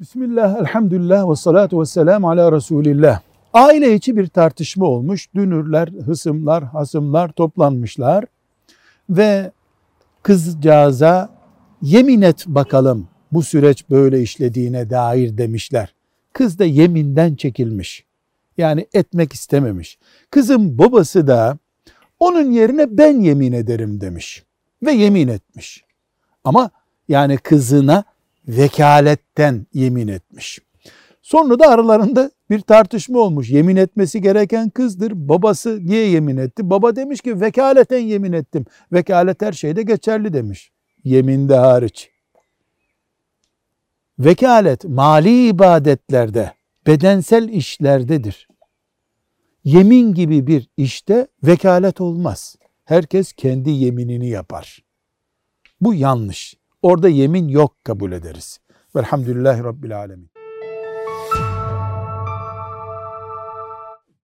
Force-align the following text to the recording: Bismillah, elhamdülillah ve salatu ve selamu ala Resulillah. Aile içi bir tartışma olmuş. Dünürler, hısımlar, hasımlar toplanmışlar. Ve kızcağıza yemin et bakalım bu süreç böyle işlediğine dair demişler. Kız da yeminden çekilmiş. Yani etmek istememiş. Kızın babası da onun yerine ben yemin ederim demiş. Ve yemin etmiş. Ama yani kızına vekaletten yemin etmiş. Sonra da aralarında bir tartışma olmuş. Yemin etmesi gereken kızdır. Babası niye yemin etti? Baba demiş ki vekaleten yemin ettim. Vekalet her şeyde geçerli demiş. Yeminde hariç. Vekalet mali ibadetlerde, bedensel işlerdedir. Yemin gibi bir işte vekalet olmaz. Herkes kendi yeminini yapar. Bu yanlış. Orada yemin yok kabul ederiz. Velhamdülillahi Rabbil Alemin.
Bismillah, 0.00 0.60
elhamdülillah 0.60 1.30
ve 1.30 1.36
salatu 1.36 1.80
ve 1.80 1.86
selamu 1.86 2.30
ala 2.30 2.52
Resulillah. 2.52 3.20
Aile 3.52 3.94
içi 3.94 4.16
bir 4.16 4.26
tartışma 4.26 4.86
olmuş. 4.86 5.34
Dünürler, 5.34 5.88
hısımlar, 5.88 6.64
hasımlar 6.64 7.28
toplanmışlar. 7.28 8.24
Ve 9.10 9.52
kızcağıza 10.22 11.30
yemin 11.82 12.22
et 12.22 12.44
bakalım 12.46 13.08
bu 13.32 13.42
süreç 13.42 13.90
böyle 13.90 14.22
işlediğine 14.22 14.90
dair 14.90 15.38
demişler. 15.38 15.94
Kız 16.32 16.58
da 16.58 16.64
yeminden 16.64 17.34
çekilmiş. 17.34 18.04
Yani 18.58 18.86
etmek 18.92 19.32
istememiş. 19.32 19.98
Kızın 20.30 20.78
babası 20.78 21.26
da 21.26 21.58
onun 22.20 22.50
yerine 22.50 22.98
ben 22.98 23.20
yemin 23.20 23.52
ederim 23.52 24.00
demiş. 24.00 24.44
Ve 24.82 24.92
yemin 24.92 25.28
etmiş. 25.28 25.84
Ama 26.44 26.70
yani 27.08 27.36
kızına 27.36 28.04
vekaletten 28.48 29.66
yemin 29.74 30.08
etmiş. 30.08 30.58
Sonra 31.22 31.58
da 31.58 31.68
aralarında 31.68 32.30
bir 32.50 32.60
tartışma 32.60 33.18
olmuş. 33.18 33.50
Yemin 33.50 33.76
etmesi 33.76 34.20
gereken 34.20 34.70
kızdır. 34.70 35.12
Babası 35.14 35.86
niye 35.86 36.06
yemin 36.06 36.36
etti? 36.36 36.70
Baba 36.70 36.96
demiş 36.96 37.20
ki 37.20 37.40
vekaleten 37.40 37.98
yemin 37.98 38.32
ettim. 38.32 38.64
Vekalet 38.92 39.42
her 39.42 39.52
şeyde 39.52 39.82
geçerli 39.82 40.32
demiş. 40.32 40.72
Yeminde 41.04 41.54
hariç. 41.56 42.10
Vekalet 44.18 44.84
mali 44.84 45.48
ibadetlerde, 45.48 46.52
bedensel 46.86 47.48
işlerdedir. 47.48 48.48
Yemin 49.64 50.14
gibi 50.14 50.46
bir 50.46 50.68
işte 50.76 51.26
vekalet 51.42 52.00
olmaz. 52.00 52.56
Herkes 52.84 53.32
kendi 53.32 53.70
yeminini 53.70 54.28
yapar. 54.28 54.84
Bu 55.80 55.94
yanlış. 55.94 56.59
Orada 56.82 57.08
yemin 57.08 57.48
yok 57.48 57.84
kabul 57.84 58.12
ederiz. 58.12 58.60
Velhamdülillahi 58.96 59.64
Rabbil 59.64 59.98
Alemin. 59.98 60.30